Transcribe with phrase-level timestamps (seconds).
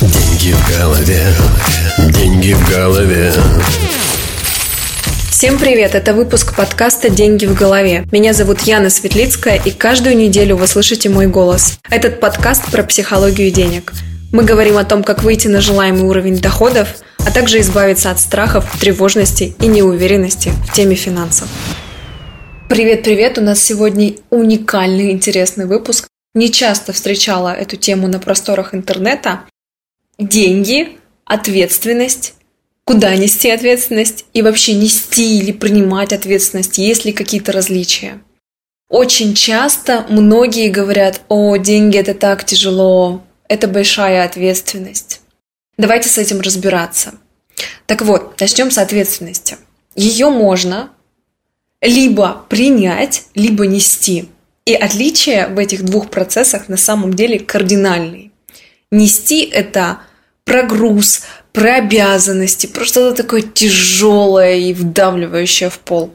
[0.00, 1.26] Деньги в голове,
[2.10, 3.32] деньги в голове.
[5.28, 5.96] Всем привет!
[5.96, 8.06] Это выпуск подкаста «Деньги в голове».
[8.12, 11.80] Меня зовут Яна Светлицкая, и каждую неделю вы слышите мой голос.
[11.90, 13.92] Этот подкаст про психологию денег.
[14.32, 16.88] Мы говорим о том, как выйти на желаемый уровень доходов,
[17.26, 21.48] а также избавиться от страхов, тревожности и неуверенности в теме финансов.
[22.68, 23.36] Привет-привет!
[23.38, 26.06] У нас сегодня уникальный интересный выпуск.
[26.34, 29.40] Не часто встречала эту тему на просторах интернета.
[30.18, 32.34] Деньги, ответственность,
[32.84, 38.20] куда нести ответственность и вообще нести или принимать ответственность, есть ли какие-то различия.
[38.88, 45.20] Очень часто многие говорят, о, деньги это так тяжело, это большая ответственность.
[45.76, 47.14] Давайте с этим разбираться.
[47.86, 49.56] Так вот, начнем с ответственности.
[49.94, 50.90] Ее можно
[51.80, 54.28] либо принять, либо нести.
[54.64, 58.32] И отличие в этих двух процессах на самом деле кардинальные.
[58.90, 60.00] Нести– это
[60.48, 66.14] про груз, про обязанности, про что-то такое тяжелое и вдавливающее в пол.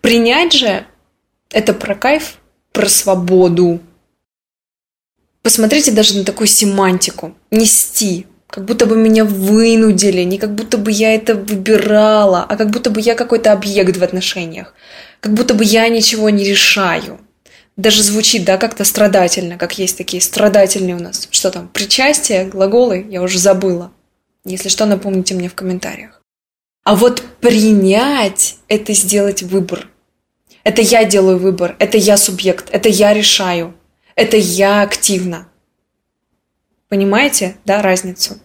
[0.00, 0.84] Принять же–
[1.50, 2.38] это про кайф,
[2.72, 3.80] про свободу.
[5.42, 7.34] Посмотрите даже на такую семантику.
[7.50, 12.70] Нести– как будто бы меня вынудили, не как будто бы я это выбирала, а как
[12.70, 14.74] будто бы я какой-то объект в отношениях,
[15.20, 17.20] как будто бы я ничего не решаю.
[17.78, 21.28] Даже звучит, да, как-то страдательно, как есть такие страдательные у нас.
[21.30, 23.92] Что там, причастие, глаголы, я уже забыла.
[24.44, 26.20] Если что, напомните мне в комментариях.
[26.82, 29.88] А вот принять– это сделать выбор.
[30.64, 33.74] Это я делаю выбор, это я субъект, это я решаю,
[34.16, 35.48] это я активно.
[36.88, 38.40] Понимаете, да, разницу?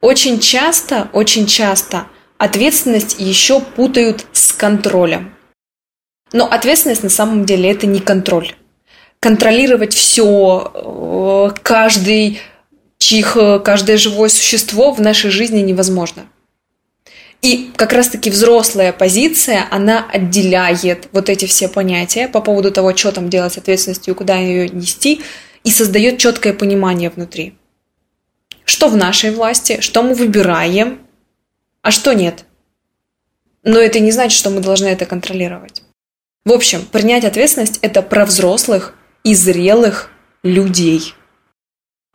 [0.00, 2.06] Очень часто, очень часто
[2.38, 5.34] ответственность еще путают с контролем.
[6.32, 8.54] Но ответственность на самом деле это не контроль.
[9.20, 12.40] Контролировать все, э, каждый
[12.98, 16.26] чих, каждое живое существо в нашей жизни невозможно.
[17.40, 23.12] И как раз-таки взрослая позиция, она отделяет вот эти все понятия по поводу того, что
[23.12, 25.22] там делать с ответственностью, куда ее нести–
[25.64, 27.54] и создает четкое понимание внутри.
[28.64, 31.00] Что в нашей власти, что мы выбираем,
[31.82, 32.44] а что нет.
[33.64, 35.82] Но это не значит, что мы должны это контролировать.
[36.48, 40.08] В общем, принять ответственность– это про взрослых и зрелых
[40.42, 41.12] людей.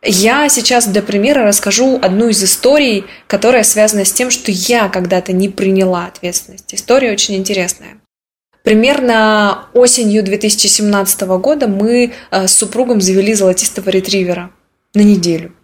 [0.02, 5.32] Я сейчас для примера расскажу одну из историй, которая связана с тем, что я когда-то
[5.32, 6.74] не приняла ответственность.
[6.74, 8.00] История очень интересная.
[8.64, 14.50] Примерно осенью 2017 года мы э, с супругом завели золотистого ретривера
[14.94, 15.54] на неделю.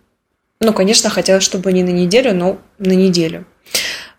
[0.60, 3.46] Ну, конечно, хотелось, чтобы не на неделю, но на неделю.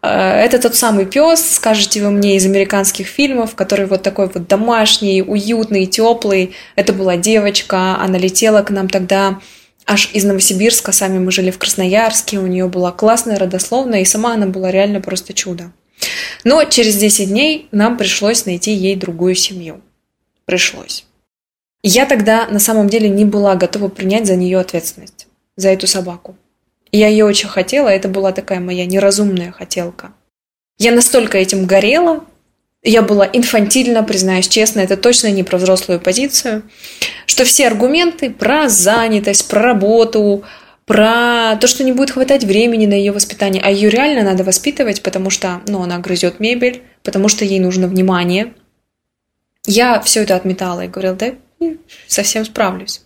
[0.02, 4.48] Э, это тот самый пес, скажете вы мне, из американских фильмов, который вот такой вот
[4.48, 6.54] домашний, уютный, теплый.
[6.76, 9.40] Это была девочка, она летела к нам тогда
[9.86, 10.92] аж из Новосибирска.
[10.92, 15.02] Сами мы жили в Красноярске, у нее была классная родословная, и сама она была реально
[15.02, 15.72] просто чудо.
[16.44, 19.82] Но через 10 дней нам пришлось найти ей другую семью.
[20.46, 21.06] Пришлось.
[21.84, 26.36] Я тогда на самом деле не была готова принять за нее ответственность, за эту собаку.
[26.92, 30.14] Я ее очень хотела, это была такая моя неразумная хотелка.
[30.78, 32.26] Я настолько этим горела,
[32.84, 36.64] я была инфантильна, признаюсь честно, это точно не про взрослую позицию,
[37.28, 40.44] что все аргументы про занятость, про работу,
[40.86, 45.04] про то, что не будет хватать времени на ее воспитание, а ее реально надо воспитывать,
[45.04, 48.54] потому что, ну, она грызет мебель, потому что ей нужно внимание.
[49.66, 51.34] Я все это отметала и говорила, да,
[52.08, 53.02] совсем справлюсь.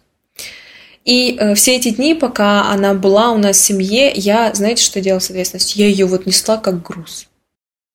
[1.06, 5.00] И э, все эти дни, пока она была у нас в семье, я, знаете, что
[5.00, 5.80] делала с ответственностью?
[5.82, 7.28] Я ее вот несла как груз.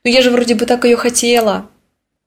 [0.04, 1.66] Ну я же вроде бы так ее хотела,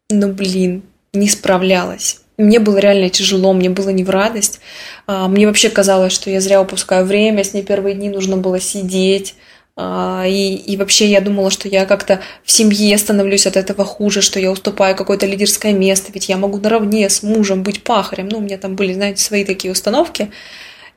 [0.10, 0.84] но, блин,
[1.14, 2.20] не справлялась.
[2.38, 4.60] Мне было реально тяжело, мне было не в радость.
[5.08, 8.60] А, мне вообще казалось, что я зря упускаю время, с ней первые дни нужно было
[8.60, 9.36] сидеть.
[9.76, 14.22] А, и, и вообще я думала, что я как-то в семье становлюсь от этого хуже,
[14.22, 18.28] что я уступаю какое-то лидерское место, ведь я могу наравне с мужем быть пахарем.
[18.28, 20.30] Ну, у меня там были, знаете, свои такие установки.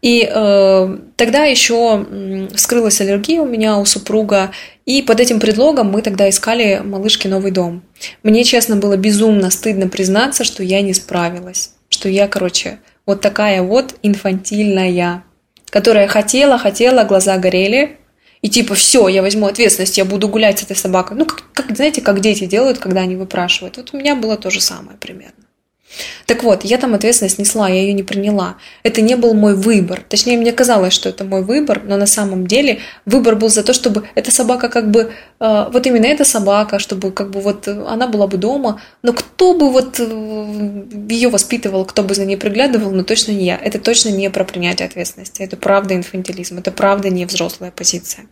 [0.07, 2.07] И э, тогда еще
[2.55, 4.53] вскрылась аллергия у меня, у супруга,
[4.85, 7.83] и под этим предлогом мы тогда искали малышке новый дом.
[8.23, 13.63] Мне, честно, было безумно стыдно признаться, что я не справилась, что я, короче, вот такая
[13.63, 15.25] вот инфантильная,
[15.71, 17.97] которая хотела, хотела, глаза горели,
[18.43, 21.17] и типа, все, я возьму ответственность, я буду гулять с этой собакой.
[21.17, 23.77] Ну, как, как знаете, как дети делают, когда они выпрашивают.
[23.77, 25.46] Вот у меня было то же самое примерно.
[26.27, 28.57] Так вот, я там ответственность несла, я ее не приняла.
[28.83, 30.03] Это не был мой выбор.
[30.09, 33.73] Точнее, мне казалось, что это мой выбор, но на самом деле выбор был за то,
[33.73, 38.07] чтобы эта собака как бы, э, вот именно эта собака, чтобы как бы вот она
[38.09, 42.91] была бы дома, но кто бы вот э, ее воспитывал, кто бы за ней приглядывал,
[42.91, 43.57] но точно не я.
[43.57, 45.43] Это точно не про принятие ответственности.
[45.43, 48.27] Это правда инфантилизм, это правда не взрослая позиция.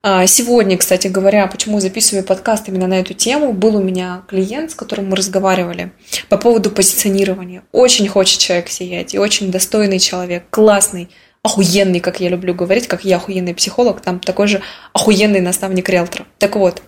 [0.00, 4.70] А, сегодня, кстати говоря, почему записываю подкаст именно на эту тему, был у меня клиент,
[4.70, 5.90] с которым мы разговаривали
[6.28, 7.64] по поводу позиционирования.
[7.72, 11.08] Очень хочет человек сиять, и очень достойный человек, классный,
[11.42, 14.62] охуенный, как я люблю говорить, как я охуенный психолог, там такой же
[14.92, 16.26] охуенный наставник риэлтора.
[16.38, 16.80] Так вот,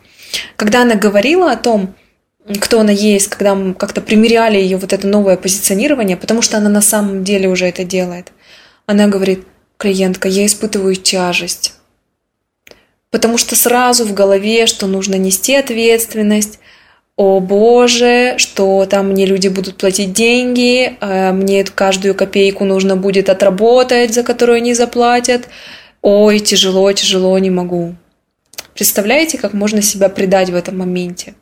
[0.54, 1.96] когда она говорила о том,
[2.60, 6.68] кто она есть, когда мы как-то примеряли ее вот это новое позиционирование, потому что она
[6.68, 8.30] на самом деле уже это делает,
[8.86, 9.48] она говорит,
[9.78, 11.74] клиентка, я испытываю тяжесть
[13.10, 16.58] потому что сразу в голове, что нужно нести ответственность,
[17.16, 23.28] о боже, что там мне люди будут платить деньги, а мне каждую копейку нужно будет
[23.28, 25.48] отработать, за которую они заплатят.
[26.00, 27.94] Ой, тяжело, тяжело, не могу.
[28.72, 31.34] Представляете, как можно себя предать в этом моменте?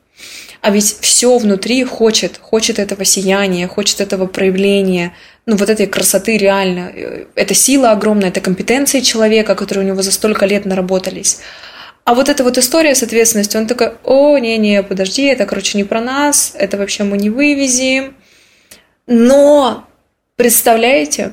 [0.61, 5.15] А ведь все внутри хочет, хочет этого сияния, хочет этого проявления,
[5.49, 6.93] ну вот этой красоты реально.
[7.35, 11.39] Это сила огромная, это компетенции человека, которые у него за столько лет наработались.
[12.05, 15.85] А вот эта вот история с ответственностью, он такой, о, не-не, подожди, это, короче, не
[15.85, 18.15] про нас, это вообще мы не вывезем.
[19.07, 19.89] Но,
[20.37, 21.33] представляете,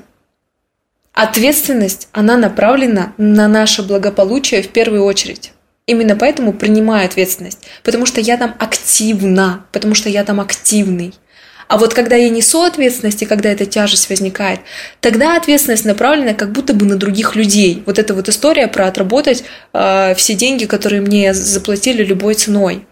[1.12, 5.52] ответственность, она направлена на наше благополучие в первую очередь.
[5.88, 11.14] Именно поэтому принимаю ответственность, потому что я там активна, потому что я там активный.
[11.68, 14.60] А вот когда я несу ответственность, и когда эта тяжесть возникает,
[15.02, 17.84] тогда ответственность направлена как будто бы на других людей.
[17.86, 22.86] Вот эта вот история про отработать э, все деньги, которые мне заплатили любой ценой.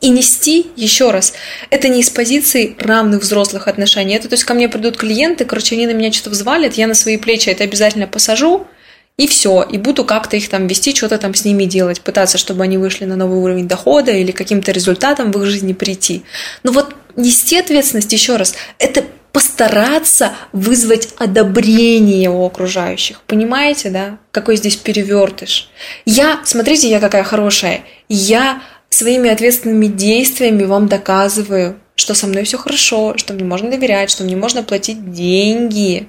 [0.00, 1.32] И нести, еще раз,
[1.70, 4.14] это не из позиции равных взрослых отношений.
[4.14, 6.94] Это то есть ко мне придут клиенты, короче, они на меня что-то взвалят, я на
[6.94, 8.68] свои плечи это обязательно посажу,
[9.16, 12.62] и все, и буду как-то их там вести, что-то там с ними делать, пытаться, чтобы
[12.62, 16.22] они вышли на новый уровень дохода или каким-то результатом в их жизни прийти.
[16.62, 23.20] Но вот нести ответственность, еще раз, это постараться вызвать одобрение у окружающих.
[23.26, 24.18] Понимаете, да?
[24.30, 25.70] Какой здесь перевертыш.
[26.06, 27.82] Я, смотрите, я какая хорошая.
[28.08, 34.10] Я своими ответственными действиями вам доказываю, что со мной все хорошо, что мне можно доверять,
[34.10, 36.08] что мне можно платить деньги.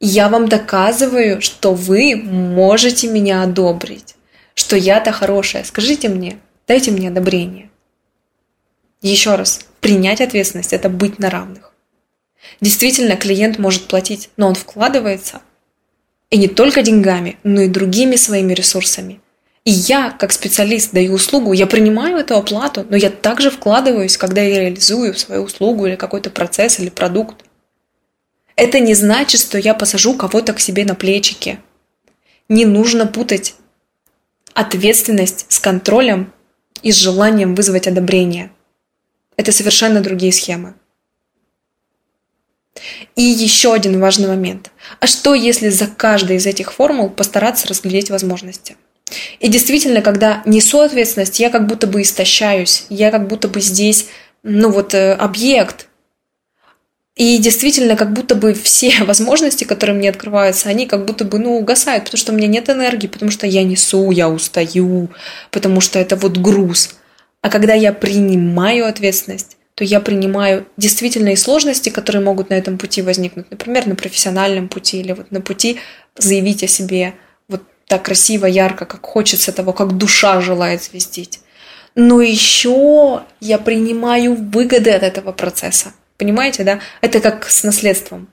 [0.00, 4.14] Я вам доказываю, что вы можете меня одобрить,
[4.54, 5.64] что я-то хорошая.
[5.64, 7.70] Скажите мне, дайте мне одобрение.
[9.02, 11.72] Еще раз, принять ответственность– это быть на равных.
[12.60, 15.42] Действительно, клиент может платить, но он вкладывается.
[16.30, 19.20] И не только деньгами, но и другими своими ресурсами.
[19.64, 24.40] И я, как специалист, даю услугу, я принимаю эту оплату, но я также вкладываюсь, когда
[24.40, 27.44] я реализую свою услугу или какой-то процесс или продукт.
[28.54, 31.58] Это не значит, что я посажу кого-то к себе на плечики.
[32.48, 33.56] Не нужно путать
[34.54, 36.32] ответственность с контролем
[36.82, 38.50] и с желанием вызвать одобрение.
[39.36, 40.74] Это совершенно другие схемы.
[43.14, 44.70] И еще один важный момент.
[45.00, 48.76] А что, если за каждой из этих формул постараться разглядеть возможности?
[49.40, 54.08] И действительно, когда несу ответственность, я как будто бы истощаюсь, я как будто бы здесь,
[54.42, 55.88] ну вот, э, объект,
[57.16, 61.56] и действительно, как будто бы все возможности, которые мне открываются, они как будто бы, ну,
[61.56, 65.08] угасают, потому что у меня нет энергии, потому что я несу, я устаю,
[65.50, 66.96] потому что это вот груз.
[67.42, 73.02] А когда я принимаю ответственность, то я принимаю действительно сложности, которые могут на этом пути
[73.02, 73.50] возникнуть.
[73.50, 75.78] Например, на профессиональном пути или вот на пути
[76.16, 77.14] заявить о себе
[77.46, 81.40] вот так красиво, ярко, как хочется того, как душа желает звездить.
[81.94, 85.92] Но еще я принимаю выгоды от этого процесса.
[86.16, 86.80] Понимаете, да?
[87.02, 88.28] Это как с наследством.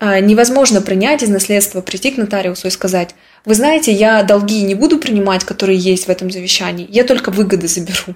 [0.00, 4.74] А, невозможно принять из наследства, прийти к нотариусу и сказать, вы знаете, я долги не
[4.74, 8.14] буду принимать, которые есть в этом завещании, я только выгоды заберу.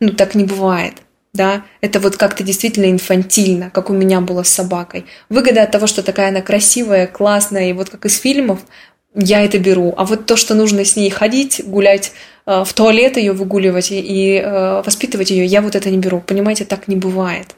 [0.00, 0.94] Ну, так не бывает.
[1.32, 5.04] Да, это вот как-то действительно инфантильно, как у меня было с собакой.
[5.28, 8.60] Выгода от того, что такая она красивая, классная, и вот как из фильмов,
[9.14, 9.92] я это беру.
[9.96, 12.12] А вот то, что нужно с ней ходить, гулять,
[12.46, 16.20] э, в туалет ее выгуливать и э, воспитывать ее, я вот это не беру.
[16.20, 17.54] Понимаете, так не бывает.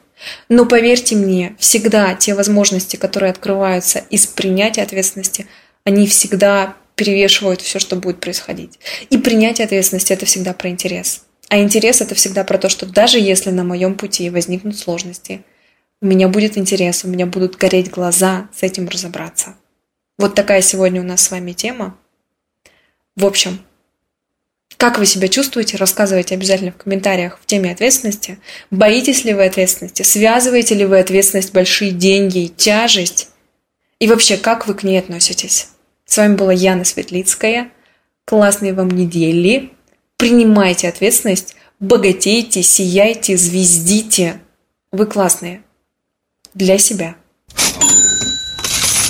[0.49, 5.47] Но поверьте мне, всегда те возможности, которые открываются из принятия ответственности,
[5.85, 8.77] они всегда перевешивают все, что будет происходить.
[9.09, 11.23] И принятие ответственности– это всегда про интерес.
[11.47, 15.45] А интерес– это всегда про то, что даже если на моем пути возникнут сложности,
[16.01, 19.55] у меня будет интерес, у меня будут гореть глаза с этим разобраться.
[20.17, 21.97] Вот такая сегодня у нас с вами тема.
[23.15, 23.61] В общем,
[24.77, 25.77] Как вы себя чувствуете?
[25.77, 28.39] Рассказывайте обязательно в комментариях в теме ответственности.
[28.71, 30.03] Боитесь ли вы ответственности?
[30.03, 33.29] Связываете ли вы ответственность, большие деньги, тяжесть?
[33.99, 35.69] И вообще, как вы к ней относитесь?
[36.09, 37.69] С вами была Яна Светлицкая.
[38.25, 39.69] Классной вам недели.
[40.17, 44.41] Принимайте ответственность, богатейте, сияйте, звездите.
[44.91, 45.61] Вы классные.
[46.55, 47.15] Для себя.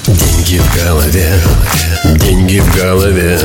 [0.08, 1.40] Деньги в голове,
[2.18, 3.40] деньги в голове.